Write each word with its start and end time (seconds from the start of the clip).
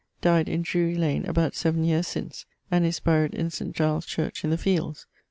dyed 0.19 0.49
in 0.49 0.63
Drury 0.63 0.95
lane 0.95 1.27
about 1.27 1.53
7 1.53 1.83
yeares 1.83 2.07
since 2.07 2.47
and 2.71 2.83
is 2.87 2.99
buried 2.99 3.35
in 3.35 3.51
St. 3.51 3.75
Giles's 3.75 4.09
Church 4.09 4.43
in 4.43 4.49
the 4.49 4.57
fields. 4.57 5.05